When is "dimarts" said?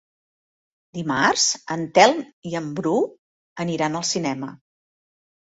0.97-1.43